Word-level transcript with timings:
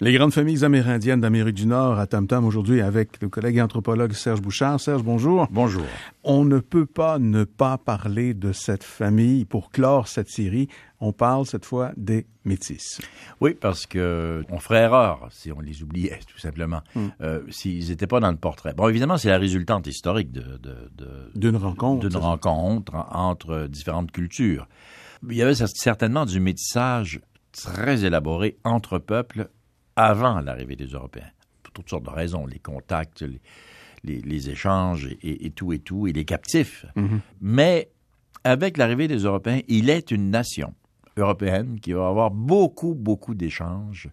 Les 0.00 0.12
grandes 0.12 0.32
familles 0.32 0.64
amérindiennes 0.64 1.20
d'Amérique 1.20 1.54
du 1.54 1.66
Nord 1.66 2.00
à 2.00 2.08
Tam 2.08 2.26
Tam 2.26 2.44
aujourd'hui 2.44 2.80
avec 2.80 3.22
le 3.22 3.28
collègue 3.28 3.60
anthropologue 3.60 4.12
Serge 4.12 4.40
Bouchard. 4.40 4.80
Serge, 4.80 5.04
bonjour. 5.04 5.46
Bonjour. 5.52 5.84
On 6.24 6.44
ne 6.44 6.58
peut 6.58 6.84
pas 6.84 7.20
ne 7.20 7.44
pas 7.44 7.78
parler 7.78 8.34
de 8.34 8.50
cette 8.50 8.82
famille 8.82 9.44
pour 9.44 9.70
clore 9.70 10.08
cette 10.08 10.28
série. 10.28 10.66
On 10.98 11.12
parle 11.12 11.46
cette 11.46 11.64
fois 11.64 11.92
des 11.96 12.26
métis. 12.44 13.00
Oui, 13.40 13.54
parce 13.54 13.86
que 13.86 14.42
on 14.50 14.58
ferait 14.58 14.82
erreur 14.82 15.28
si 15.30 15.52
on 15.52 15.60
les 15.60 15.84
oubliait, 15.84 16.18
tout 16.26 16.40
simplement, 16.40 16.80
hmm. 16.96 17.06
euh, 17.20 17.42
s'ils 17.50 17.88
n'étaient 17.90 18.08
pas 18.08 18.18
dans 18.18 18.32
le 18.32 18.36
portrait. 18.36 18.74
Bon, 18.74 18.88
évidemment, 18.88 19.16
c'est 19.16 19.28
la 19.30 19.38
résultante 19.38 19.86
historique 19.86 20.32
de, 20.32 20.60
d'une 21.36 21.56
rencontre, 21.56 22.08
d'une 22.08 22.18
rencontre 22.18 22.96
entre 23.12 23.68
différentes 23.68 24.10
cultures. 24.10 24.66
Il 25.30 25.36
y 25.36 25.42
avait 25.42 25.54
certainement 25.54 26.26
du 26.26 26.40
métissage 26.40 27.20
très 27.52 28.04
élaboré 28.04 28.58
entre 28.64 28.98
peuples 28.98 29.48
avant 29.96 30.40
l'arrivée 30.40 30.76
des 30.76 30.86
Européens, 30.86 31.30
pour 31.62 31.72
toutes 31.72 31.88
sortes 31.88 32.04
de 32.04 32.10
raisons, 32.10 32.46
les 32.46 32.58
contacts, 32.58 33.24
les, 34.02 34.50
échanges 34.50 35.08
et, 35.22 35.50
tout 35.50 35.72
et 35.72 35.78
tout, 35.78 36.06
et 36.06 36.12
les 36.12 36.24
captifs. 36.24 36.86
Mhm. 36.96 37.20
Mais 37.40 37.90
avec 38.44 38.76
l'arrivée 38.76 39.08
des 39.08 39.18
Européens, 39.18 39.60
il 39.68 39.90
est 39.90 40.10
une 40.10 40.30
nation 40.30 40.74
européenne 41.16 41.80
qui 41.80 41.92
va 41.92 42.08
avoir 42.08 42.30
beaucoup, 42.30 42.94
beaucoup 42.94 43.34
d'échanges 43.34 44.08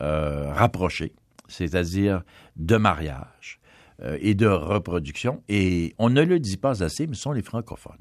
euh, 0.00 0.52
rapprochés, 0.52 1.14
c'est-à-dire 1.48 2.22
de 2.56 2.76
mariage 2.76 3.60
euh, 4.02 4.18
et 4.20 4.34
de 4.34 4.46
reproduction. 4.46 5.42
Et 5.48 5.94
on 5.98 6.10
ne 6.10 6.22
le 6.22 6.40
dit 6.40 6.56
pas 6.56 6.82
assez, 6.82 7.06
mais 7.06 7.14
ce 7.14 7.22
sont 7.22 7.32
les 7.32 7.42
francophones. 7.42 7.94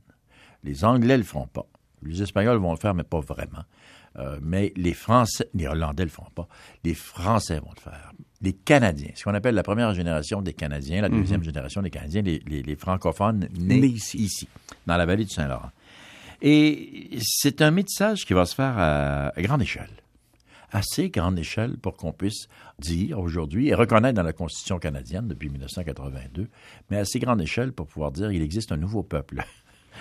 Les 0.63 0.83
Anglais 0.83 1.13
ne 1.13 1.20
le 1.20 1.23
font 1.23 1.47
pas. 1.47 1.67
Les 2.02 2.22
Espagnols 2.22 2.58
vont 2.58 2.72
le 2.72 2.77
faire, 2.77 2.94
mais 2.94 3.03
pas 3.03 3.20
vraiment. 3.20 3.63
Euh, 4.17 4.37
mais 4.41 4.71
les 4.75 4.93
Français, 4.93 5.49
les 5.53 5.67
Hollandais 5.67 6.03
le 6.03 6.09
font 6.09 6.27
pas, 6.33 6.47
les 6.83 6.93
Français 6.93 7.59
vont 7.59 7.71
le 7.75 7.81
faire. 7.81 8.11
Les 8.41 8.53
Canadiens, 8.53 9.11
ce 9.15 9.23
qu'on 9.23 9.33
appelle 9.33 9.55
la 9.55 9.63
première 9.63 9.93
génération 9.93 10.41
des 10.41 10.53
Canadiens, 10.53 11.02
la 11.02 11.09
deuxième 11.09 11.39
mhm. 11.39 11.45
génération 11.45 11.81
des 11.81 11.89
Canadiens, 11.89 12.22
les, 12.22 12.75
francophones 12.75 13.47
nés 13.57 13.85
ici. 13.85 14.47
dans 14.85 14.97
la 14.97 15.05
vallée 15.05 15.25
du 15.25 15.31
Saint-Laurent. 15.31 15.72
Et 16.41 17.17
c'est 17.22 17.61
un 17.61 17.72
métissage 17.72 18.25
qui 18.25 18.33
va 18.33 18.45
se 18.45 18.55
faire 18.55 18.77
à, 18.77 19.31
grande 19.38 19.61
échelle 19.61 19.89
assez 20.72 21.09
grande 21.09 21.39
échelle 21.39 21.77
pour 21.77 21.95
qu'on 21.95 22.11
puisse 22.11 22.50
dire 22.79 23.19
aujourd'hui 23.19 23.69
et 23.69 23.73
reconnaître 23.73 24.16
dans 24.16 24.23
la 24.23 24.33
Constitution 24.33 24.77
canadienne 24.77 25.25
depuis 25.25 25.47
1982, 25.47 26.50
mais 26.89 26.97
assez 26.97 27.17
grande 27.19 27.39
échelle 27.39 27.72
pour 27.72 27.88
pouvoir 27.88 28.11
dire 28.11 28.29
qu'il 28.29 28.41
existe 28.41 28.73
un 28.73 28.77
nouveau 28.77 29.02
peuple 29.02 29.45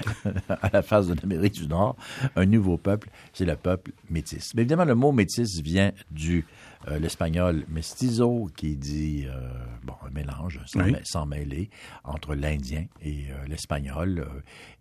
à 0.48 0.70
la 0.72 0.82
face 0.82 1.06
de 1.08 1.14
l'Amérique 1.14 1.54
du 1.54 1.66
Nord, 1.66 1.96
un 2.36 2.46
nouveau 2.46 2.76
peuple, 2.76 3.10
c'est 3.32 3.44
le 3.44 3.56
peuple 3.56 3.92
métis. 4.10 4.54
Mais 4.54 4.62
évidemment, 4.62 4.84
le 4.84 4.94
mot 4.94 5.12
métis 5.12 5.60
vient 5.60 5.92
du 6.10 6.44
euh, 6.88 6.98
l'espagnol 6.98 7.64
mestizo, 7.68 8.50
qui 8.56 8.76
dit 8.76 9.24
euh, 9.26 9.48
bon 9.84 9.94
un 10.06 10.10
mélange 10.10 10.60
sans, 11.04 11.26
mêler 11.26 11.70
entre 12.04 12.34
l'indien 12.34 12.86
et 13.02 13.26
euh, 13.30 13.46
l'espagnol, 13.48 14.26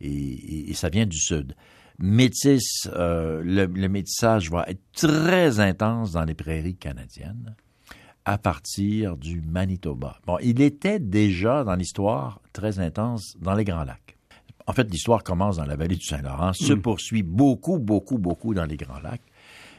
et, 0.01 0.73
ça 0.73 0.89
vient 0.89 1.05
du 1.05 1.17
sud. 1.17 1.55
Métis, 1.99 2.89
le, 2.93 3.65
le 3.65 3.87
métissage 3.87 4.49
va 4.49 4.65
être 4.67 4.81
très 4.93 5.59
intense 5.59 6.11
dans 6.11 6.25
les 6.25 6.33
prairies 6.33 6.75
canadiennes 6.75 7.55
à 8.25 8.37
partir 8.37 9.17
du 9.17 9.41
Manitoba. 9.41 10.17
Bon, 10.25 10.37
il 10.41 10.61
était 10.61 10.99
déjà 10.99 11.63
dans 11.63 11.75
l'histoire 11.75 12.41
très 12.53 12.79
intense 12.79 13.35
dans 13.39 13.53
les 13.53 13.65
Grands 13.65 13.83
Lacs. 13.83 14.17
En 14.67 14.73
fait, 14.73 14.89
l'histoire 14.89 15.23
commence 15.23 15.57
dans 15.57 15.65
la 15.65 15.75
vallée 15.75 15.95
du 15.95 16.05
Saint-Laurent, 16.05 16.53
se 16.53 16.73
mm. 16.73 16.81
poursuit 16.81 17.23
beaucoup, 17.23 17.79
beaucoup, 17.79 18.17
beaucoup 18.17 18.53
dans 18.53 18.65
les 18.65 18.77
Grands 18.77 19.01
Lacs 19.01 19.21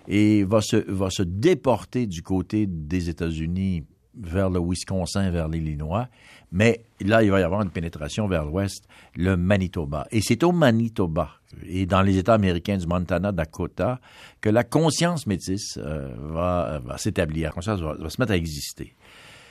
et 0.06 0.44
va 0.44 0.60
se, 0.60 0.76
va 0.76 1.10
se 1.10 1.22
déporter 1.22 2.06
du 2.06 2.22
côté 2.22 2.66
des 2.66 3.08
États-Unis 3.08 3.84
vers 4.16 4.50
le 4.50 4.60
Wisconsin, 4.60 5.30
vers 5.30 5.48
l'Illinois. 5.48 6.08
Mais 6.52 6.84
là, 7.00 7.22
il 7.22 7.30
va 7.30 7.40
y 7.40 7.42
avoir 7.42 7.62
une 7.62 7.70
pénétration 7.70 8.28
vers 8.28 8.44
l'ouest, 8.44 8.86
le 9.16 9.36
Manitoba. 9.36 10.06
Et 10.12 10.20
c'est 10.20 10.44
au 10.44 10.52
Manitoba 10.52 11.30
et 11.66 11.86
dans 11.86 12.02
les 12.02 12.18
États 12.18 12.34
américains 12.34 12.76
du 12.76 12.86
Montana, 12.86 13.32
Dakota, 13.32 14.00
que 14.40 14.48
la 14.48 14.64
conscience 14.64 15.26
métisse 15.26 15.78
euh, 15.78 16.14
va, 16.18 16.80
va 16.84 16.98
s'établir, 16.98 17.48
la 17.48 17.52
conscience 17.52 17.80
va, 17.80 17.94
va, 17.94 18.10
se 18.10 18.20
mettre 18.20 18.32
à 18.32 18.36
exister. 18.36 18.94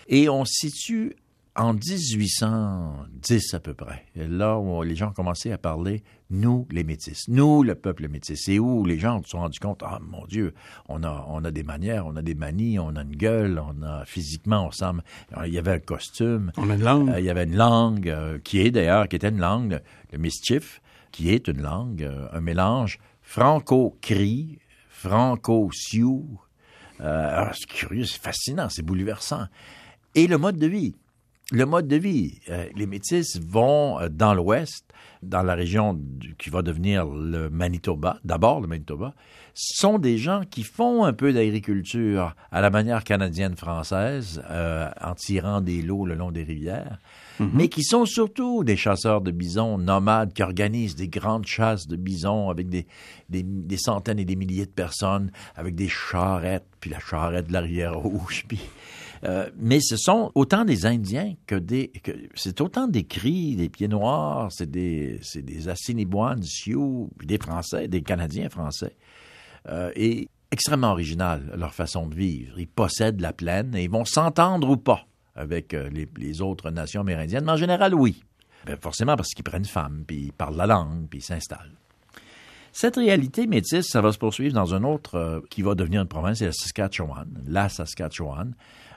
Et 0.08 0.30
on 0.30 0.46
situe 0.46 1.16
en 1.56 1.74
1810 1.74 3.54
à 3.54 3.60
peu 3.60 3.76
près, 3.76 4.06
là 4.16 4.58
où 4.58 4.82
les 4.82 4.96
gens 4.96 5.10
ont 5.10 5.14
commencé 5.14 5.52
à 5.52 5.60
parler, 5.60 6.04
nous 6.32 6.68
les 6.72 6.84
métis, 6.84 7.28
nous 7.28 7.62
le 7.62 7.76
peuple 7.76 8.08
métis, 8.08 8.48
et 8.50 8.58
où 8.58 8.86
les 8.86 8.98
gens 8.98 9.22
se 9.22 9.30
sont 9.30 9.40
rendus 9.40 9.60
compte, 9.60 9.84
ah 9.86 10.00
mon 10.02 10.26
Dieu, 10.26 10.56
on 10.90 11.04
a, 11.04 11.26
on 11.30 11.44
a 11.44 11.52
des 11.52 11.62
manières, 11.62 12.08
on 12.08 12.16
a 12.16 12.24
des 12.24 12.34
manies, 12.34 12.80
on 12.80 12.96
a 12.96 13.04
une 13.04 13.16
gueule, 13.16 13.60
on 13.60 13.84
a 13.84 14.04
physiquement, 14.06 14.66
on 14.66 14.72
semble, 14.72 15.04
il 15.46 15.54
y 15.54 15.60
avait 15.60 15.74
un 15.74 15.80
costume, 15.80 16.52
on 16.58 16.72
a 16.72 16.74
une 16.74 16.84
langue, 16.84 17.10
euh, 17.10 17.20
il 17.20 17.26
y 17.26 17.30
avait 17.30 17.44
une 17.44 17.56
langue 17.56 18.10
euh, 18.10 18.40
qui 18.40 18.60
est 18.60 18.72
d'ailleurs, 18.72 19.08
qui 19.08 19.16
était 19.16 19.30
une 19.30 19.40
langue, 19.40 19.80
le 20.12 20.18
mischief, 20.18 20.82
qui 21.12 21.30
est 21.30 21.48
une 21.48 21.62
langue, 21.62 22.02
euh, 22.02 22.28
un 22.32 22.42
mélange 22.42 22.98
franco-cri, 23.22 24.58
franco-sioux, 24.90 26.40
ah, 27.00 27.52
c'est 27.54 27.68
curieux, 27.68 28.06
c'est 28.06 28.22
fascinant, 28.22 28.70
c'est 28.70 28.82
bouleversant. 28.82 29.48
Et 30.16 30.26
le 30.28 30.38
mode 30.38 30.58
de 30.58 30.68
vie 30.68 30.96
le 31.52 31.66
mode 31.66 31.88
de 31.88 31.96
vie. 31.96 32.40
Euh, 32.50 32.68
les 32.76 32.86
Métis 32.86 33.40
vont 33.40 34.00
euh, 34.00 34.10
dans 34.10 34.34
l'ouest, 34.34 34.86
dans 35.22 35.44
la 35.44 35.56
région 35.56 36.00
qui 36.38 36.50
va 36.50 36.62
devenir 36.62 37.06
le 37.06 37.50
Manitoba, 37.50 38.20
d'abord 38.24 38.62
le 38.62 38.68
Manitoba, 38.68 39.14
sont 39.54 40.00
des 40.00 40.18
gens 40.18 40.44
qui 40.50 40.64
font 40.64 41.04
un 41.04 41.14
peu 41.14 41.32
d'agriculture 41.32 42.36
à 42.52 42.62
la 42.62 42.70
manière 42.70 43.04
canadienne-française, 43.04 44.42
euh, 44.50 44.90
en 45.02 45.14
tirant 45.14 45.62
des 45.62 45.82
lots 45.82 46.06
le 46.06 46.16
long 46.16 46.32
des 46.32 46.44
rivières, 46.44 46.98
mhm. 47.40 47.52
mais 47.54 47.68
qui 47.68 47.84
sont 47.84 48.06
surtout 48.06 48.64
des 48.64 48.76
chasseurs 48.76 49.22
de 49.22 49.32
bisons 49.32 49.78
nomades 49.78 50.34
qui 50.34 50.42
organisent 50.42 50.96
des 50.96 51.08
grandes 51.08 51.46
chasses 51.46 51.88
de 51.88 51.96
bisons 51.96 52.50
avec 52.50 52.68
des, 52.70 52.88
des, 53.30 53.44
des 53.44 53.78
centaines 53.78 54.20
et 54.20 54.26
des 54.26 54.36
milliers 54.36 54.66
de 54.66 54.72
personnes, 54.72 55.32
avec 55.56 55.76
des 55.76 55.90
charrettes, 55.90 56.66
puis 56.80 56.90
la 56.90 57.00
charrette 57.00 57.48
de 57.48 57.54
la 57.54 57.62
rivière 57.62 57.96
Rouge, 57.96 58.46
puis 58.48 58.60
euh, 59.26 59.50
mais 59.58 59.80
ce 59.80 59.96
sont 59.96 60.32
autant 60.36 60.66
des 60.66 60.86
Indiens 60.86 61.36
que 61.48 61.56
des. 61.56 61.92
c'est 62.36 62.60
autant 62.60 62.88
des 62.88 63.06
cris, 63.06 63.56
des 63.56 63.70
pieds 63.70 63.88
noirs, 63.88 64.52
c'est 64.52 64.70
des, 64.70 65.20
c'est 65.22 65.42
des 65.42 65.70
Assiniboines, 65.70 66.44
Sioux, 66.44 67.10
des 67.24 67.38
Français, 67.38 67.88
des 67.88 68.02
Canadiens 68.02 68.50
français. 68.50 68.96
Euh, 69.70 69.92
et 69.96 70.28
extrêmement 70.52 70.92
original 70.92 71.54
leur 71.56 71.74
façon 71.74 72.08
de 72.08 72.16
vivre. 72.16 72.60
Ils 72.60 72.68
possèdent 72.68 73.22
la 73.22 73.32
plaine 73.32 73.74
et 73.76 73.84
ils 73.84 73.90
vont 73.90 74.04
s'entendre 74.04 74.70
ou 74.70 74.78
pas 74.78 75.06
avec 75.36 75.74
euh, 75.74 75.90
les, 75.90 76.42
autres 76.42 76.70
nations 76.70 77.02
amérindiennes, 77.02 77.46
mais 77.46 77.54
en 77.54 77.58
général, 77.58 77.96
oui. 77.96 78.24
Ben, 78.66 78.78
forcément 78.80 79.16
parce 79.16 79.30
qu'ils 79.30 79.44
prennent 79.44 79.66
femme, 79.66 80.04
puis 80.06 80.26
ils 80.26 80.34
parlent 80.34 80.58
la 80.58 80.68
langue, 80.68 81.08
puis 81.10 81.20
ils 81.20 81.24
s'installent. 81.24 81.72
Cette 82.72 82.98
réalité 82.98 83.48
métisse, 83.48 83.88
ça 83.88 84.02
va 84.02 84.12
se 84.12 84.18
poursuivre 84.18 84.54
dans 84.54 84.74
un 84.74 84.84
autre 84.84 85.44
qui 85.50 85.62
va 85.62 85.76
devenir 85.76 86.02
une 86.02 86.08
province, 86.08 86.40
c'est 86.40 86.46
la 86.46 86.54
Saskatchewan, 86.54 87.28
la 87.48 87.70
Saskatchewan, 87.70 88.54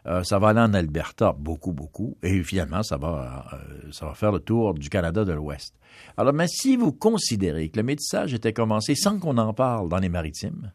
euh, 0.06 0.22
ça 0.22 0.38
va 0.38 0.48
aller 0.48 0.60
en 0.60 0.72
Alberta, 0.74 1.34
beaucoup, 1.36 1.72
beaucoup, 1.72 2.16
et 2.22 2.42
finalement, 2.42 2.82
ça 2.82 2.96
va, 2.96 3.46
euh, 3.52 3.90
ça 3.92 4.06
va 4.06 4.14
faire 4.14 4.32
le 4.32 4.38
tour 4.38 4.74
du 4.74 4.88
Canada 4.88 5.24
de 5.24 5.32
l'Ouest. 5.32 5.74
Alors, 6.16 6.32
mais 6.32 6.46
si 6.48 6.76
vous 6.76 6.92
considérez 6.92 7.68
que 7.68 7.78
le 7.78 7.82
métissage 7.82 8.32
était 8.32 8.52
commencé 8.52 8.94
sans 8.94 9.18
qu'on 9.18 9.38
en 9.38 9.52
parle 9.52 9.88
dans 9.88 9.98
les 9.98 10.08
maritimes, 10.08 10.70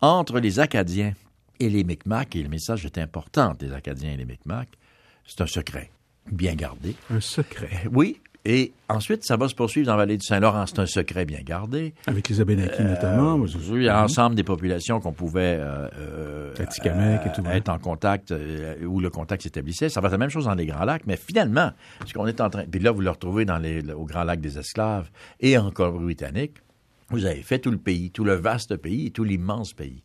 entre 0.00 0.40
les 0.40 0.58
Acadiens 0.58 1.12
et 1.60 1.68
les 1.68 1.84
Micmacs, 1.84 2.34
et 2.34 2.42
le 2.42 2.48
message 2.48 2.84
est 2.84 2.98
important 2.98 3.54
des 3.58 3.72
Acadiens 3.72 4.12
et 4.12 4.16
les 4.16 4.24
Micmacs, 4.24 4.76
c'est 5.24 5.40
un 5.40 5.46
secret 5.46 5.90
bien 6.30 6.54
gardé. 6.54 6.94
Un 7.10 7.20
secret. 7.20 7.84
Oui, 7.92 8.20
et 8.44 8.72
ensuite, 8.88 9.24
ça 9.24 9.36
va 9.36 9.48
se 9.48 9.54
poursuivre 9.54 9.86
dans 9.86 9.92
la 9.92 9.98
vallée 9.98 10.16
du 10.16 10.24
Saint-Laurent. 10.24 10.64
C'est 10.66 10.78
un 10.78 10.86
secret 10.86 11.24
bien 11.24 11.40
gardé. 11.42 11.92
Avec 12.06 12.28
les 12.28 12.40
Abénaquis 12.40 12.82
notamment. 12.82 13.34
Oui, 13.34 13.50
il 13.72 13.82
y 13.82 13.88
a 13.88 14.02
ensemble 14.02 14.36
des 14.36 14.44
populations 14.44 15.00
qu'on 15.00 15.12
pouvait 15.12 15.58
euh, 15.60 15.88
euh, 15.98 16.54
et 16.56 17.32
tout 17.34 17.42
être 17.46 17.68
en 17.68 17.78
contact, 17.78 18.30
euh, 18.30 18.82
où 18.84 19.00
le 19.00 19.10
contact 19.10 19.42
s'établissait. 19.42 19.88
Ça 19.88 20.00
va 20.00 20.08
être 20.08 20.12
la 20.12 20.18
même 20.18 20.30
chose 20.30 20.44
dans 20.44 20.54
les 20.54 20.66
Grands 20.66 20.84
Lacs, 20.84 21.02
mais 21.06 21.16
finalement, 21.16 21.72
ce 22.06 22.14
qu'on 22.14 22.26
est 22.26 22.40
en 22.40 22.48
train... 22.48 22.64
Puis 22.64 22.80
là, 22.80 22.92
vous 22.92 23.00
le 23.00 23.10
retrouvez 23.10 23.44
dans 23.44 23.58
les, 23.58 23.82
au 23.92 24.04
Grand 24.04 24.24
Lac 24.24 24.40
des 24.40 24.58
Esclaves 24.58 25.10
et 25.40 25.58
en 25.58 25.70
Colombie-Britannique. 25.70 26.54
Vous 27.10 27.26
avez 27.26 27.42
fait 27.42 27.58
tout 27.58 27.70
le 27.70 27.78
pays, 27.78 28.10
tout 28.10 28.24
le 28.24 28.34
vaste 28.34 28.76
pays 28.76 29.06
et 29.06 29.10
tout 29.10 29.24
l'immense 29.24 29.72
pays. 29.72 30.02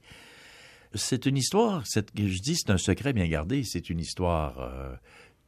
C'est 0.95 1.25
une 1.25 1.37
histoire, 1.37 1.83
je 1.85 2.41
dis 2.41 2.55
c'est 2.55 2.71
un 2.71 2.77
secret 2.77 3.13
bien 3.13 3.27
gardé, 3.27 3.63
c'est 3.63 3.89
une 3.89 3.99
histoire 3.99 4.69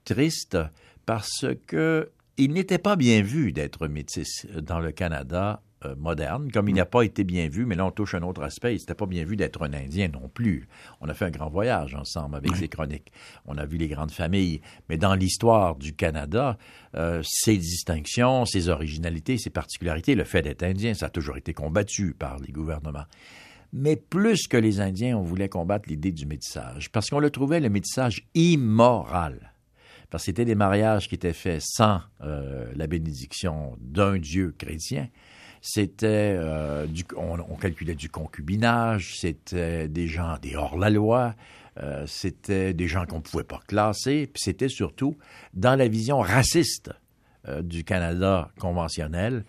triste 0.03 0.57
parce 1.05 1.45
que 1.67 2.09
il 2.37 2.53
n'était 2.53 2.77
pas 2.77 2.95
bien 2.95 3.21
vu 3.21 3.51
d'être 3.53 3.87
métis 3.87 4.45
dans 4.61 4.79
le 4.79 4.91
Canada 4.91 5.61
euh, 5.85 5.95
moderne, 5.97 6.51
comme 6.51 6.69
il 6.69 6.73
mm. 6.73 6.77
n'a 6.77 6.85
pas 6.85 7.03
été 7.03 7.23
bien 7.23 7.47
vu, 7.47 7.65
mais 7.65 7.75
là 7.75 7.85
on 7.85 7.91
touche 7.91 8.15
un 8.15 8.23
autre 8.23 8.43
aspect, 8.43 8.73
il 8.75 8.79
n'était 8.79 8.93
pas 8.93 9.05
bien 9.05 9.25
vu 9.25 9.35
d'être 9.35 9.61
un 9.63 9.73
Indien 9.73 10.09
non 10.09 10.29
plus. 10.29 10.67
On 11.01 11.09
a 11.09 11.13
fait 11.13 11.25
un 11.25 11.31
grand 11.31 11.49
voyage 11.49 11.95
ensemble 11.95 12.35
avec 12.35 12.55
ces 12.55 12.67
chroniques. 12.67 13.11
On 13.45 13.57
a 13.57 13.65
vu 13.65 13.77
les 13.77 13.87
grandes 13.87 14.11
familles, 14.11 14.61
mais 14.89 14.97
dans 14.97 15.15
l'histoire 15.15 15.75
du 15.75 15.93
Canada, 15.93 16.57
euh, 16.95 17.21
ces 17.23 17.57
distinctions, 17.57 18.45
ces 18.45 18.69
originalités, 18.69 19.37
ces 19.37 19.49
particularités, 19.49 20.15
le 20.15 20.23
fait 20.23 20.41
d'être 20.41 20.63
Indien, 20.63 20.93
ça 20.93 21.07
a 21.07 21.09
toujours 21.09 21.37
été 21.37 21.53
combattu 21.53 22.13
par 22.17 22.39
les 22.39 22.51
gouvernements. 22.51 23.05
Mais 23.73 23.97
plus 23.97 24.47
que 24.47 24.57
les 24.57 24.79
Indiens, 24.79 25.17
on 25.17 25.23
voulait 25.23 25.49
combattre 25.49 25.89
l'idée 25.89 26.11
du 26.11 26.25
métissage, 26.25 26.91
parce 26.91 27.09
qu'on 27.09 27.19
le 27.19 27.29
trouvait 27.29 27.59
le 27.59 27.69
métissage 27.69 28.25
immoral. 28.33 29.54
C'était 30.17 30.45
des 30.45 30.55
mariages 30.55 31.07
qui 31.07 31.15
étaient 31.15 31.33
faits 31.33 31.61
sans 31.61 32.01
euh, 32.21 32.71
la 32.75 32.87
bénédiction 32.87 33.77
d'un 33.79 34.17
Dieu 34.17 34.53
chrétien. 34.57 35.07
C'était, 35.61 36.35
euh, 36.37 36.85
on, 37.17 37.55
calculait 37.55 37.95
du 37.95 38.09
concubinage, 38.09 39.17
c'était 39.19 39.87
des 39.87 40.07
gens 40.07 40.37
des 40.39 40.55
hors-la-loi, 40.55 41.33
euh, 41.81 42.05
c'était 42.07 42.73
des 42.73 42.87
gens 42.87 43.05
qu'on 43.05 43.17
ne 43.17 43.21
pouvait 43.21 43.43
pas 43.43 43.59
classer, 43.67 44.29
puis 44.31 44.43
c'était 44.43 44.69
surtout 44.69 45.17
dans 45.53 45.75
la 45.75 45.87
vision 45.87 46.19
raciste 46.19 46.91
du 47.61 47.83
Canada 47.83 48.49
conventionnel, 48.59 49.45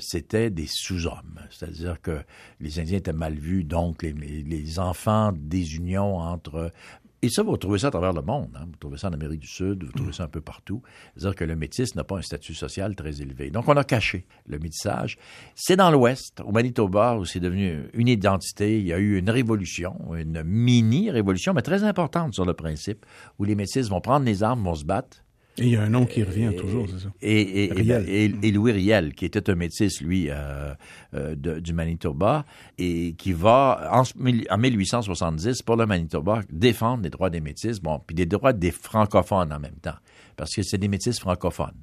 c'était 0.00 0.50
des 0.50 0.66
sous-hommes. 0.66 1.38
C'est-à-dire 1.50 2.00
que 2.00 2.20
les 2.58 2.80
Indiens 2.80 2.98
étaient 2.98 3.12
mal 3.12 3.34
vus, 3.34 3.62
donc 3.62 4.02
les 4.02 4.78
enfants 4.80 5.32
des 5.32 5.76
unions 5.76 6.16
entre 6.16 6.72
et 7.20 7.28
ça, 7.28 7.42
vous 7.42 7.56
trouvez 7.56 7.80
ça 7.80 7.88
à 7.88 7.90
travers 7.90 8.12
le 8.12 8.22
monde. 8.22 8.50
Hein. 8.54 8.66
Vous 8.66 8.76
trouvez 8.78 8.96
ça 8.96 9.08
en 9.08 9.12
Amérique 9.12 9.40
du 9.40 9.48
Sud, 9.48 9.82
vous 9.82 9.92
trouvez 9.92 10.12
ça 10.12 10.24
un 10.24 10.28
peu 10.28 10.40
partout. 10.40 10.82
C'est-à-dire 11.16 11.34
que 11.34 11.44
le 11.44 11.56
métis 11.56 11.96
n'a 11.96 12.04
pas 12.04 12.16
un 12.16 12.22
statut 12.22 12.54
social 12.54 12.94
très 12.94 13.20
élevé. 13.20 13.50
Donc, 13.50 13.66
on 13.66 13.76
a 13.76 13.82
caché 13.82 14.26
le 14.46 14.58
métissage. 14.58 15.18
C'est 15.56 15.76
dans 15.76 15.90
l'Ouest, 15.90 16.40
au 16.44 16.52
Manitoba, 16.52 17.16
où 17.16 17.24
c'est 17.24 17.40
devenu 17.40 17.88
une 17.94 18.08
identité. 18.08 18.78
Il 18.78 18.86
y 18.86 18.92
a 18.92 18.98
eu 18.98 19.18
une 19.18 19.30
révolution, 19.30 19.96
une 20.14 20.44
mini-révolution, 20.44 21.54
mais 21.54 21.62
très 21.62 21.82
importante 21.82 22.34
sur 22.34 22.44
le 22.44 22.54
principe, 22.54 23.04
où 23.38 23.44
les 23.44 23.56
métis 23.56 23.88
vont 23.88 24.00
prendre 24.00 24.24
les 24.24 24.44
armes, 24.44 24.62
vont 24.62 24.76
se 24.76 24.84
battre, 24.84 25.24
et 25.58 25.64
il 25.64 25.70
y 25.70 25.76
a 25.76 25.82
un 25.82 25.88
nom 25.88 26.06
qui 26.06 26.22
revient 26.22 26.52
toujours, 26.56 26.86
c'est 26.88 27.04
ça. 27.04 27.08
Et, 27.20 27.64
et, 27.64 28.24
et, 28.42 28.52
Louis 28.52 28.72
Riel, 28.72 29.14
qui 29.14 29.24
était 29.24 29.50
un 29.50 29.54
métis, 29.54 30.00
lui, 30.00 30.28
euh, 30.30 30.74
euh, 31.14 31.34
de, 31.34 31.60
du 31.60 31.72
Manitoba, 31.72 32.44
et 32.78 33.14
qui 33.14 33.32
va, 33.32 33.90
en, 33.92 34.02
en, 34.02 34.58
1870, 34.58 35.62
pour 35.62 35.76
le 35.76 35.86
Manitoba, 35.86 36.40
défendre 36.50 37.02
les 37.04 37.10
droits 37.10 37.30
des 37.30 37.40
métis, 37.40 37.80
bon, 37.80 38.00
puis 38.06 38.16
les 38.16 38.26
droits 38.26 38.52
des 38.52 38.70
francophones 38.70 39.52
en 39.52 39.58
même 39.58 39.78
temps, 39.82 39.98
parce 40.36 40.54
que 40.54 40.62
c'est 40.62 40.78
des 40.78 40.88
métis 40.88 41.18
francophones. 41.18 41.80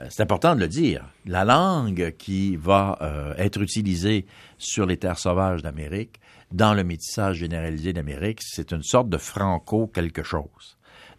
Euh, 0.00 0.06
c'est 0.10 0.22
important 0.22 0.54
de 0.54 0.60
le 0.60 0.68
dire. 0.68 1.04
La 1.24 1.44
langue 1.44 2.14
qui 2.18 2.56
va 2.56 2.98
euh, 3.00 3.34
être 3.36 3.60
utilisée 3.60 4.26
sur 4.58 4.86
les 4.86 4.96
terres 4.96 5.18
sauvages 5.18 5.62
d'Amérique, 5.62 6.20
dans 6.52 6.74
le 6.74 6.84
métissage 6.84 7.38
généralisé 7.38 7.92
d'Amérique, 7.92 8.40
c'est 8.42 8.72
une 8.72 8.82
sorte 8.82 9.08
de 9.08 9.18
franco 9.18 9.88
quelque 9.88 10.22
chose. 10.22 10.75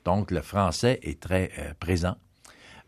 Donc, 0.08 0.32
le 0.32 0.40
français 0.40 1.02
est 1.04 1.20
très 1.20 1.52
euh, 1.60 1.74
présent 1.82 2.16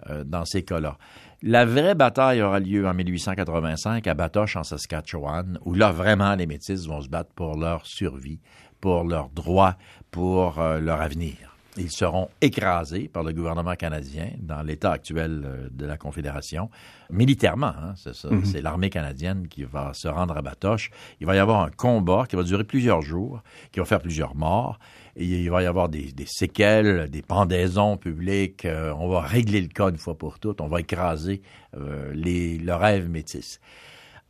euh, 0.10 0.24
dans 0.24 0.45
ces 0.45 0.63
cas-là. 0.63 0.98
La 1.42 1.66
vraie 1.66 1.94
bataille 1.94 2.42
aura 2.42 2.62
lieu 2.62 2.88
en 2.88 2.94
1885 2.94 4.07
à 4.07 4.13
Batoche, 4.13 4.56
en 4.56 4.63
Saskatchewan, 4.63 5.60
où 5.66 5.74
là, 5.74 5.92
vraiment, 5.92 6.33
les 6.36 6.48
Métis 6.48 6.86
vont 6.88 7.01
se 7.01 7.10
battre 7.10 7.31
pour 7.36 7.57
leur 7.57 7.86
survie, 7.86 8.39
pour 8.80 9.04
leurs 9.04 9.27
droits, 9.31 9.75
pour 10.12 10.60
euh, 10.60 10.80
leur 10.80 11.01
avenir. 11.01 11.36
Ils 11.75 11.92
seront 11.92 12.30
écrasés 12.39 13.10
par 13.10 13.24
le 13.24 13.33
gouvernement 13.33 13.75
canadien 13.75 14.30
dans 14.39 14.62
l'état 14.62 14.94
actuel 14.94 15.69
de 15.71 15.86
la 15.86 15.98
Confédération, 15.98 16.69
militairement. 17.10 17.74
Hein, 17.77 17.95
c'est. 17.98 18.12
Mm 18.24 18.39
-hmm. 18.39 18.45
C'est 18.45 18.62
l'armée 18.62 18.89
canadienne 18.89 19.48
qui 19.50 19.63
va 19.66 19.94
se 19.94 20.07
rendre 20.07 20.38
à 20.38 20.42
Batoche. 20.42 20.89
Il 21.19 21.27
va 21.27 21.36
y 21.36 21.39
avoir 21.39 21.60
un 21.68 21.71
combat 21.86 22.24
qui 22.30 22.36
va 22.38 22.44
durer 22.44 22.63
plusieurs 22.63 23.01
jours, 23.01 23.42
qui 23.71 23.80
va 23.80 23.86
faire 23.86 24.01
plusieurs 24.01 24.36
morts 24.36 24.77
il 25.25 25.50
va 25.50 25.63
y 25.63 25.66
avoir 25.66 25.89
des, 25.89 26.13
séquelles, 26.25 27.10
des 27.10 27.21
pendaisons 27.21 27.98
publiques. 27.98 28.66
Euh, 28.66 28.94
on 28.98 29.10
va 29.10 29.21
régler 29.21 29.62
le 29.62 29.68
cas 29.68 29.89
une 29.89 29.98
fois 29.98 30.18
pour 30.18 30.39
toutes. 30.39 30.62
On 30.62 30.68
va 30.68 30.80
écraser 30.80 31.42
euh, 31.77 32.12
les, 32.13 32.57
le 32.57 32.74
rêve 32.74 33.10
métis. 33.10 33.60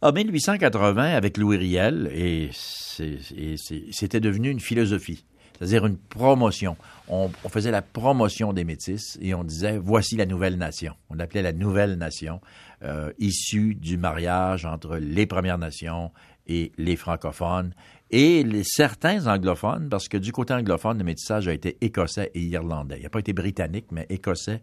En 0.02 0.14
1880, 0.14 1.04
avec 1.14 1.38
Louis 1.38 1.58
Riel, 1.58 2.10
et 2.14 2.50
c'était 2.54 4.22
devenu 4.22 4.50
une 4.50 4.62
philosophie, 4.62 5.26
c'est-à-dire 5.58 5.86
une 5.86 5.98
promotion. 5.98 6.78
On, 7.10 7.30
on, 7.44 7.50
faisait 7.50 7.72
la 7.72 7.82
promotion 7.82 8.54
des 8.54 8.64
métis 8.64 9.18
et 9.22 9.34
on 9.34 9.44
disait 9.44 9.78
voici 9.78 10.16
la 10.16 10.26
nouvelle 10.26 10.58
nation. 10.58 10.94
On 11.10 11.16
l'appelait 11.16 11.42
la 11.42 11.52
nouvelle 11.52 11.96
nation, 11.96 12.40
euh, 12.82 13.12
issue 13.20 13.76
du 13.76 13.98
mariage 13.98 14.64
entre 14.64 14.96
les 14.96 15.26
Premières 15.26 15.58
Nations 15.58 16.12
et 16.50 16.74
les 16.78 16.98
francophones 16.98 17.74
et 18.12 18.44
les, 18.44 18.64
certains 18.64 19.28
anglophones, 19.28 19.88
parce 19.88 20.08
que 20.08 20.18
du 20.18 20.32
côté 20.32 20.54
anglophone, 20.54 20.98
le 20.98 21.04
métissage 21.04 21.48
a 21.48 21.54
été 21.54 21.78
écossais 21.82 22.32
et 22.34 22.42
irlandais. 22.42 22.98
Il 22.98 23.04
n'a 23.04 23.10
pas 23.10 23.20
été 23.20 23.34
britannique, 23.34 23.86
mais 23.92 24.08
écossais 24.10 24.62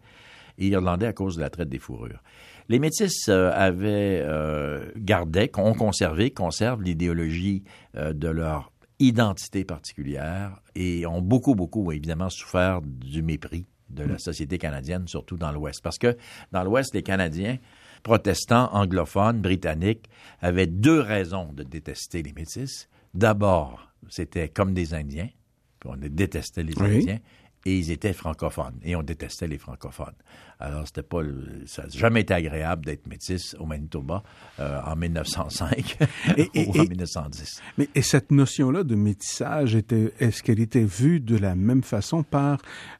et 0.57 0.67
irlandais 0.67 1.07
à 1.07 1.13
cause 1.13 1.37
de 1.37 1.41
la 1.41 1.49
traite 1.49 1.69
des 1.69 1.79
fourrures. 1.79 2.21
Les 2.67 2.79
métis 2.79 3.29
euh, 3.29 3.51
avaient 3.53 4.21
euh, 4.23 4.91
gardé, 4.97 5.49
ont 5.55 5.73
conservé, 5.73 6.31
conservent 6.31 6.83
l'idéologie 6.83 7.63
euh, 7.95 8.11
de 8.11 8.27
leur 8.27 8.73
identité 8.99 9.63
particulière 9.63 10.59
et 10.75 11.05
ont 11.05 11.21
beaucoup, 11.21 11.55
beaucoup, 11.55 11.91
évidemment, 11.91 12.29
souffert 12.29 12.81
du 12.81 13.21
mépris 13.21 13.65
de 13.89 14.03
la 14.03 14.17
société 14.17 14.57
canadienne, 14.57 15.07
surtout 15.07 15.37
dans 15.37 15.51
l'Ouest. 15.51 15.81
Parce 15.81 15.97
que 15.97 16.17
dans 16.51 16.63
l'Ouest, 16.63 16.93
les 16.93 17.03
Canadiens 17.03 17.57
protestants, 18.03 18.69
anglophones, 18.73 19.41
britanniques, 19.41 20.09
avaient 20.41 20.67
deux 20.67 20.99
raisons 20.99 21.51
de 21.53 21.63
détester 21.63 22.23
les 22.23 22.33
métis. 22.33 22.89
D'abord, 23.13 23.91
c'était 24.09 24.49
comme 24.49 24.73
des 24.73 24.93
Indiens, 24.93 25.29
puis 25.79 25.89
on 25.89 25.97
détestait 25.97 26.63
les 26.63 26.73
oui. 26.79 26.97
Indiens, 26.97 27.19
et 27.65 27.77
ils 27.77 27.91
étaient 27.91 28.13
francophones, 28.13 28.79
et 28.83 28.95
on 28.95 29.03
détestait 29.03 29.47
les 29.47 29.57
francophones. 29.57 30.15
Alors, 30.59 30.87
c'était 30.87 31.03
pas, 31.03 31.21
ça 31.65 31.83
n'a 31.83 31.89
jamais 31.89 32.21
été 32.21 32.33
agréable 32.33 32.85
d'être 32.85 33.07
métis 33.07 33.55
au 33.59 33.65
Manitoba 33.65 34.23
euh, 34.59 34.79
en 34.85 34.95
1905 34.95 35.97
et, 36.37 36.49
et, 36.53 36.67
ou 36.67 36.79
en 36.79 36.83
1910. 36.85 37.61
Mais 37.77 37.89
et 37.93 38.01
cette 38.01 38.31
notion-là 38.31 38.83
de 38.83 38.95
métissage, 38.95 39.75
était, 39.75 40.13
est-ce 40.19 40.43
qu'elle 40.43 40.61
était 40.61 40.85
vue 40.85 41.19
de 41.19 41.37
la 41.37 41.55
même 41.55 41.83
façon 41.83 42.23
par, 42.23 42.59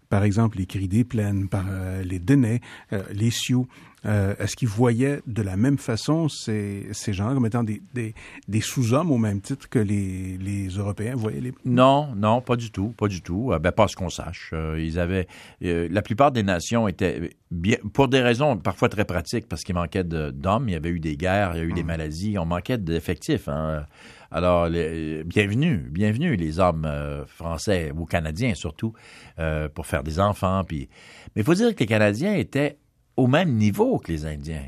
par 0.09 0.23
exemple, 0.23 0.57
les 0.57 0.65
Cris 0.65 0.87
des 0.87 1.03
Plaines, 1.03 1.47
par 1.47 1.65
euh, 1.69 2.03
les 2.03 2.19
Denais, 2.19 2.59
euh, 2.91 3.03
les 3.11 3.31
Sioux? 3.31 3.67
Euh, 4.07 4.35
est-ce 4.39 4.55
qu'ils 4.55 4.67
voyaient 4.67 5.21
de 5.27 5.41
la 5.41 5.57
même 5.57 5.77
façon 5.77 6.29
ces, 6.29 6.87
ces 6.91 7.13
gens 7.13 7.33
comme 7.33 7.45
étant 7.45 7.63
des, 7.63 7.81
des, 7.93 8.13
des 8.47 8.61
sous-hommes 8.61 9.11
au 9.11 9.17
même 9.17 9.41
titre 9.41 9.69
que 9.69 9.79
les, 9.79 10.37
les, 10.37 10.67
Européens 10.67 11.15
voyaient 11.15 11.41
les... 11.41 11.53
Non, 11.65 12.13
non, 12.15 12.41
pas 12.41 12.55
du 12.55 12.71
tout, 12.71 12.89
pas 12.89 13.07
du 13.07 13.21
tout. 13.21 13.51
Euh, 13.51 13.59
ben, 13.59 13.71
pas 13.71 13.87
ce 13.87 13.95
qu'on 13.95 14.09
sache. 14.09 14.51
Euh, 14.53 14.79
ils 14.79 14.99
avaient... 14.99 15.27
Euh, 15.63 15.87
la 15.91 16.01
plupart 16.01 16.31
des 16.31 16.43
nations 16.43 16.87
étaient, 16.87 17.31
bien, 17.51 17.77
pour 17.93 18.07
des 18.07 18.21
raisons 18.21 18.57
parfois 18.57 18.89
très 18.89 19.05
pratiques, 19.05 19.47
parce 19.47 19.63
qu'il 19.63 19.75
manquait 19.75 20.03
d'hommes, 20.03 20.69
il 20.69 20.73
y 20.73 20.75
avait 20.75 20.89
eu 20.89 20.99
des 20.99 21.17
guerres, 21.17 21.51
il 21.55 21.57
y 21.57 21.61
a 21.61 21.63
eu 21.65 21.71
mmh. 21.71 21.75
des 21.75 21.83
maladies, 21.83 22.37
on 22.37 22.45
manquait 22.45 22.77
d'effectifs. 22.77 23.47
Hein. 23.47 23.85
Alors, 24.31 24.67
les, 24.67 25.23
bienvenue, 25.23 25.87
bienvenue 25.89 26.35
les 26.35 26.59
hommes 26.59 26.85
euh, 26.85 27.25
français 27.25 27.91
ou 27.95 28.05
canadiens 28.05 28.55
surtout, 28.55 28.93
euh, 29.39 29.69
pour 29.69 29.85
faire 29.85 30.03
des 30.03 30.19
enfants. 30.19 30.63
Puis... 30.65 30.89
Mais 31.35 31.41
il 31.43 31.45
faut 31.45 31.53
dire 31.53 31.73
que 31.73 31.79
les 31.79 31.85
Canadiens 31.85 32.35
étaient 32.35 32.77
au 33.17 33.25
même 33.25 33.55
niveau 33.55 33.97
que 33.97 34.11
les 34.11 34.25
Indiens. 34.25 34.63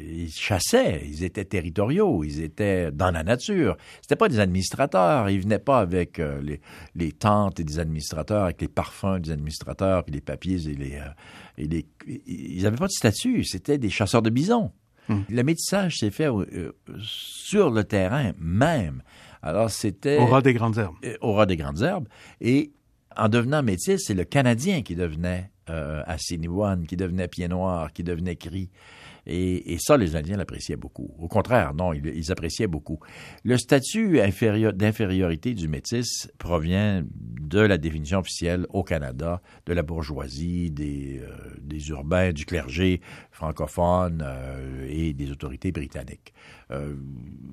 Ils 0.00 0.30
chassaient, 0.30 1.02
ils 1.04 1.24
étaient 1.24 1.44
territoriaux, 1.44 2.22
ils 2.22 2.40
étaient 2.40 2.92
dans 2.92 3.10
la 3.10 3.24
nature. 3.24 3.76
C'était 4.00 4.16
pas 4.16 4.28
des 4.28 4.38
administrateurs, 4.38 5.28
ils 5.28 5.40
venaient 5.40 5.58
pas 5.58 5.80
avec 5.80 6.20
euh, 6.20 6.40
les, 6.40 6.60
les 6.94 7.10
tentes 7.10 7.60
des 7.60 7.80
administrateurs, 7.80 8.44
avec 8.44 8.60
les 8.60 8.68
parfums 8.68 9.18
des 9.20 9.32
administrateurs, 9.32 10.04
puis 10.04 10.14
les 10.14 10.20
papiers 10.20 10.68
et 10.68 10.74
les, 10.74 10.94
euh, 10.94 11.08
et 11.58 11.66
les 11.66 11.86
ils 12.26 12.64
avaient 12.64 12.76
pas 12.76 12.86
de 12.86 12.92
statut, 12.92 13.42
c'était 13.42 13.76
des 13.76 13.90
chasseurs 13.90 14.22
de 14.22 14.30
bisons. 14.30 14.70
Hum. 15.08 15.24
Le 15.28 15.42
métissage 15.42 15.96
s'est 15.96 16.12
fait 16.12 16.28
euh, 16.28 16.72
sur 17.02 17.70
le 17.70 17.82
terrain 17.82 18.32
même. 18.38 19.02
Alors 19.42 19.70
c'était 19.70 20.18
au 20.18 20.26
ras 20.26 20.42
des 20.42 20.54
grandes 20.54 20.78
herbes. 20.78 20.94
Au 21.20 21.32
ras 21.32 21.46
des 21.46 21.56
grandes 21.56 21.82
herbes 21.82 22.06
et 22.40 22.72
en 23.16 23.28
devenant 23.28 23.64
métis, 23.64 24.04
c'est 24.06 24.14
le 24.14 24.24
Canadien 24.24 24.82
qui 24.82 24.94
devenait 24.94 25.50
euh, 25.70 26.02
Assiniboine, 26.06 26.86
qui 26.86 26.96
devenait 26.96 27.28
Pied 27.28 27.48
Noir, 27.48 27.92
qui 27.92 28.02
devenait 28.02 28.36
Cri. 28.36 28.68
Et, 29.26 29.76
ça, 29.78 29.96
les 29.96 30.16
Indiens 30.16 30.36
l'appréciaient 30.36 30.76
beaucoup. 30.76 31.14
Au 31.18 31.28
contraire, 31.28 31.74
non, 31.74 31.92
ils, 31.92 32.32
appréciaient 32.32 32.66
beaucoup. 32.66 32.98
Le 33.44 33.58
statut 33.58 34.18
d'infériorité 34.18 35.54
du 35.54 35.68
métis 35.68 36.28
provient 36.38 37.04
de 37.04 37.60
la 37.60 37.78
définition 37.78 38.18
officielle 38.18 38.66
au 38.70 38.82
Canada 38.82 39.40
de 39.66 39.72
la 39.72 39.82
bourgeoisie, 39.82 40.70
des, 40.70 41.20
euh, 41.20 41.78
urbains, 41.90 42.32
du 42.32 42.44
clergé 42.44 43.00
francophone 43.30 44.24
euh, 44.26 44.86
et 44.88 45.12
des 45.12 45.30
autorités 45.30 45.70
britanniques. 45.70 46.32
Euh, 46.70 46.94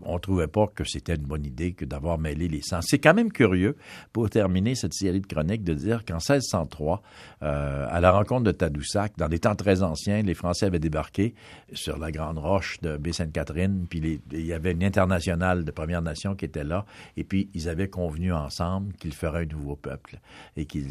on 0.08 0.20
trouvait 0.20 0.48
pas 0.48 0.68
que 0.68 0.84
c'était 0.84 1.16
une 1.16 1.24
bonne 1.24 1.46
idée 1.46 1.74
que 1.74 1.84
d'avoir 1.84 2.18
mêlé 2.18 2.48
les 2.48 2.62
sens. 2.62 2.86
C'est 2.88 3.00
quand 3.00 3.14
même 3.14 3.32
curieux, 3.32 3.76
pour 4.14 4.30
terminer 4.30 4.74
cette 4.76 4.94
série 4.94 5.20
de 5.20 5.28
chroniques, 5.28 5.64
de 5.64 5.74
dire 5.74 6.06
qu'en 6.06 6.16
1603, 6.16 7.02
euh, 7.44 7.88
à 7.90 8.00
la 8.00 8.12
rencontre 8.12 8.44
de 8.44 8.52
Tadoussac, 8.52 9.18
dans 9.18 9.28
des 9.28 9.40
temps 9.40 9.56
très 9.56 9.84
anciens, 9.84 10.22
les 10.22 10.34
Français 10.34 10.68
avaient 10.68 10.80
débarqué 10.80 11.36
sur 11.74 11.98
la 11.98 12.12
grande 12.12 12.38
roche 12.38 12.80
de 12.82 12.96
Baie-Sainte-Catherine, 12.98 13.86
puis 13.90 14.22
il 14.32 14.46
y 14.46 14.54
avait 14.54 14.72
une 14.72 14.84
internationale 14.84 15.66
de 15.66 15.72
Première 15.72 16.02
Nation 16.02 16.36
qui 16.36 16.46
était 16.46 16.64
là, 16.64 16.86
et 17.18 17.24
puis 17.24 17.50
ils 17.54 17.68
avaient 17.68 17.90
convenu 17.90 18.32
ensemble 18.32 18.94
qu'ils 18.94 19.14
feraient 19.14 19.44
un 19.44 19.58
nouveau 19.58 19.76
peuple, 19.76 20.20
et 20.56 20.66
qu'ils 20.66 20.88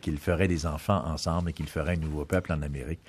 qu 0.00 0.16
feraient 0.16 0.48
des 0.48 0.66
enfants 0.66 1.04
ensemble, 1.06 1.50
et 1.50 1.52
qu'ils 1.52 1.68
feraient 1.68 1.94
un 1.94 2.00
nouveau 2.00 2.24
peuple 2.24 2.52
en 2.52 2.62
Amérique 2.62 3.00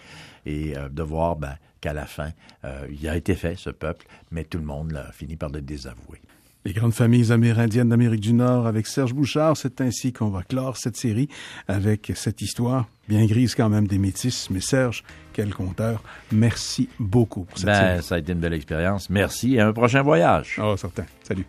et 0.46 0.78
euh, 0.78 0.90
de 0.90 1.04
voir 1.04 1.36
ben, 1.36 1.56
qu'à 1.82 1.94
la 1.94 2.06
fin, 2.06 2.30
euh, 2.64 2.88
il 2.90 3.08
a 3.08 3.16
été 3.16 3.36
fait, 3.36 3.56
ce 3.58 3.70
peuple, 3.70 4.06
mais 4.32 4.44
tout 4.44 4.58
le 4.58 4.66
monde 4.66 4.96
a 4.96 5.12
fini 5.12 5.36
par 5.36 5.50
le 5.50 5.62
désavouer. 5.62 6.22
Les 6.66 6.74
grandes 6.74 6.94
familles 6.94 7.32
amérindiennes 7.32 7.90
d'Amérique 7.90 8.22
du 8.22 8.34
Nord 8.34 8.66
avec 8.66 8.88
Serge 8.88 9.14
Bouchard, 9.14 9.56
c'est 9.56 9.82
ainsi 9.82 10.12
qu'on 10.14 10.30
va 10.30 10.42
clore 10.42 10.78
cette 10.78 10.98
série 10.98 11.30
avec 11.68 12.12
cette 12.16 12.42
histoire 12.42 12.88
bien 13.08 13.26
grise 13.28 13.54
quand 13.54 13.70
même 13.70 13.88
des 13.88 14.00
métis. 14.00 14.50
Mais 14.50 14.62
Serge, 14.62 15.04
quel 15.32 15.54
conteur. 15.54 16.02
Merci 16.32 16.90
beaucoup 17.00 17.44
pour 17.44 17.58
cette 17.58 17.68
Ben, 17.68 17.92
série. 17.98 18.04
ça 18.04 18.16
a 18.16 18.18
été 18.18 18.32
une 18.32 18.40
belle 18.40 18.54
expérience. 18.54 19.12
Merci 19.12 19.56
et 19.56 19.60
à 19.60 19.68
un 19.68 19.74
prochain 19.74 20.02
voyage. 20.02 20.60
Oh, 20.60 20.76
certain. 20.76 21.06
Salut. 21.24 21.46